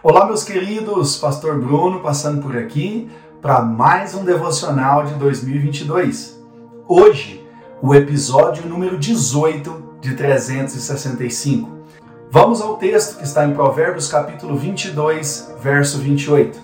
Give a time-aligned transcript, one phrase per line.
[0.00, 3.10] Olá, meus queridos, Pastor Bruno passando por aqui
[3.42, 6.40] para mais um devocional de 2022.
[6.86, 7.44] Hoje,
[7.82, 11.68] o episódio número 18 de 365.
[12.30, 16.60] Vamos ao texto que está em Provérbios capítulo 22, verso 28.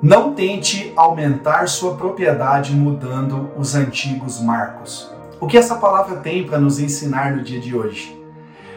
[0.00, 5.10] Não tente aumentar sua propriedade mudando os antigos marcos.
[5.40, 8.16] O que essa palavra tem para nos ensinar no dia de hoje?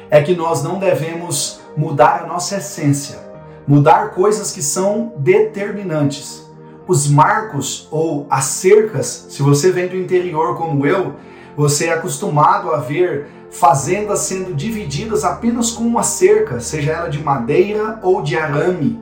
[0.10, 3.23] É que nós não devemos mudar a nossa essência
[3.68, 6.50] mudar coisas que são determinantes.
[6.88, 11.16] Os marcos ou as cercas, se você vem do interior como eu,
[11.56, 17.24] você é acostumado a ver fazendas sendo divididas apenas com uma cerca, seja ela de
[17.24, 19.00] madeira ou de arame.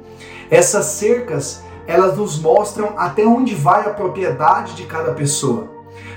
[0.49, 5.69] Essas cercas, elas nos mostram até onde vai a propriedade de cada pessoa.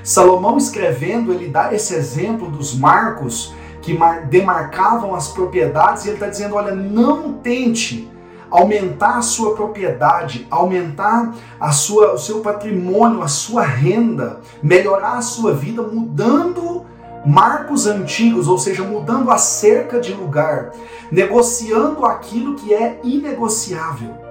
[0.02, 3.96] Salomão escrevendo, ele dá esse exemplo dos marcos que
[4.28, 8.10] demarcavam as propriedades e ele está dizendo: olha, não tente
[8.50, 15.22] aumentar a sua propriedade, aumentar a sua, o seu patrimônio, a sua renda, melhorar a
[15.22, 16.84] sua vida, mudando
[17.24, 20.72] marcos antigos, ou seja, mudando a cerca de lugar,
[21.10, 24.24] negociando aquilo que é inegociável.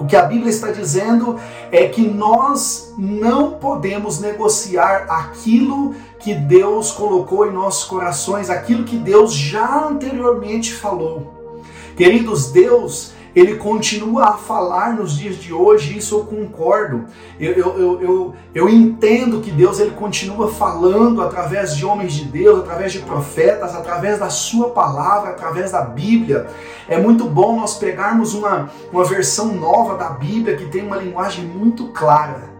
[0.00, 1.38] O que a Bíblia está dizendo
[1.70, 8.96] é que nós não podemos negociar aquilo que Deus colocou em nossos corações, aquilo que
[8.96, 11.62] Deus já anteriormente falou.
[11.96, 17.04] Queridos, Deus ele continua a falar nos dias de hoje, isso eu concordo.
[17.38, 22.60] Eu, eu, eu, eu, entendo que Deus ele continua falando através de homens de Deus,
[22.60, 26.48] através de profetas, através da sua palavra, através da Bíblia.
[26.88, 31.44] É muito bom nós pegarmos uma, uma versão nova da Bíblia que tem uma linguagem
[31.44, 32.50] muito clara.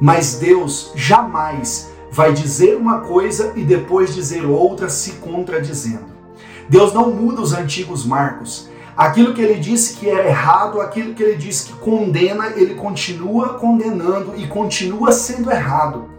[0.00, 6.10] Mas Deus jamais vai dizer uma coisa e depois dizer outra se contradizendo.
[6.68, 8.69] Deus não muda os antigos marcos.
[9.00, 13.54] Aquilo que ele disse que é errado, aquilo que ele disse que condena, ele continua
[13.54, 16.10] condenando e continua sendo errado.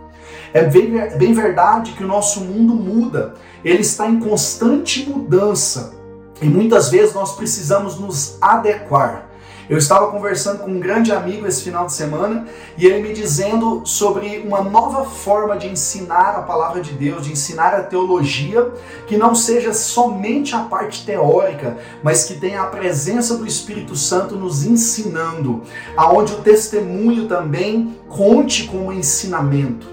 [0.51, 5.93] É bem, bem verdade que o nosso mundo muda, ele está em constante mudança
[6.41, 9.29] e muitas vezes nós precisamos nos adequar.
[9.69, 12.45] Eu estava conversando com um grande amigo esse final de semana
[12.77, 17.31] e ele me dizendo sobre uma nova forma de ensinar a palavra de Deus, de
[17.31, 18.71] ensinar a teologia,
[19.07, 24.35] que não seja somente a parte teórica, mas que tenha a presença do Espírito Santo
[24.35, 25.61] nos ensinando,
[25.95, 29.87] aonde o testemunho também conte como ensinamento.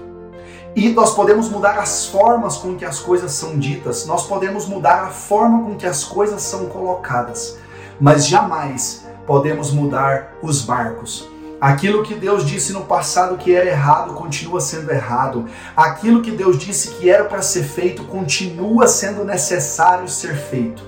[0.75, 5.03] E nós podemos mudar as formas com que as coisas são ditas, nós podemos mudar
[5.03, 7.57] a forma com que as coisas são colocadas,
[7.99, 11.29] mas jamais podemos mudar os barcos.
[11.61, 15.45] Aquilo que Deus disse no passado que era errado continua sendo errado.
[15.77, 20.81] Aquilo que Deus disse que era para ser feito continua sendo necessário ser feito.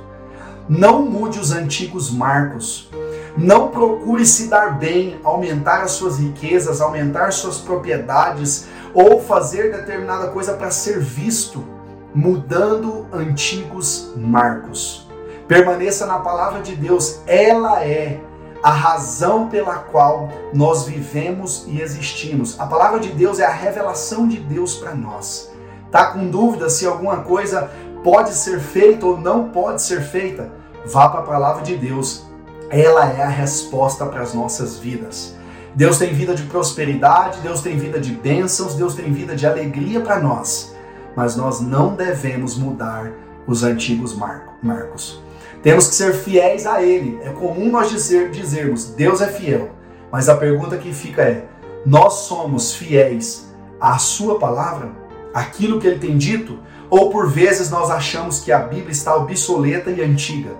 [0.67, 2.89] Não mude os antigos marcos.
[3.37, 10.29] Não procure se dar bem, aumentar as suas riquezas, aumentar suas propriedades ou fazer determinada
[10.29, 11.63] coisa para ser visto,
[12.11, 15.07] mudando antigos marcos.
[15.47, 18.19] Permaneça na palavra de Deus, ela é
[18.63, 22.59] a razão pela qual nós vivemos e existimos.
[22.59, 25.51] A palavra de Deus é a revelação de Deus para nós.
[25.91, 27.69] Tá com dúvida se alguma coisa
[28.03, 30.51] pode ser feita ou não pode ser feita?
[30.85, 32.25] Vá para a palavra de Deus.
[32.69, 35.35] Ela é a resposta para as nossas vidas.
[35.73, 40.01] Deus tem vida de prosperidade, Deus tem vida de bênçãos, Deus tem vida de alegria
[40.01, 40.75] para nós.
[41.15, 43.11] Mas nós não devemos mudar
[43.47, 44.15] os antigos
[44.61, 45.21] marcos.
[45.63, 47.19] Temos que ser fiéis a Ele.
[47.23, 49.69] É comum nós dizer, dizermos Deus é fiel,
[50.11, 51.45] mas a pergunta que fica é:
[51.85, 54.91] nós somos fiéis à Sua palavra,
[55.33, 59.91] aquilo que Ele tem dito, ou por vezes nós achamos que a Bíblia está obsoleta
[59.91, 60.51] e antiga?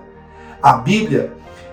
[0.62, 1.32] A Bíblia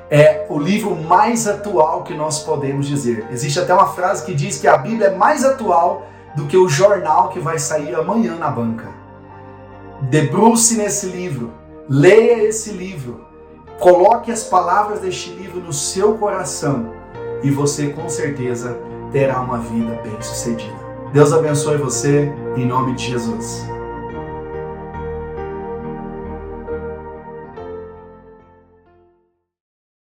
[0.09, 3.27] é o livro mais atual que nós podemos dizer.
[3.31, 6.67] Existe até uma frase que diz que a Bíblia é mais atual do que o
[6.67, 8.87] jornal que vai sair amanhã na banca.
[10.01, 11.53] Debruce nesse livro,
[11.91, 13.21] Leia esse livro,
[13.79, 16.93] coloque as palavras deste livro no seu coração
[17.41, 18.77] e você com certeza
[19.11, 20.77] terá uma vida bem-sucedida.
[21.11, 23.65] Deus abençoe você em nome de Jesus.